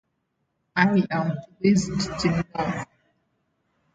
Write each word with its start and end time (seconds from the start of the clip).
Certificate 0.75 1.13
revocation 1.13 1.93
has 1.97 2.07
two 2.23 2.29
main 2.31 2.41
drawbacks. 2.53 2.85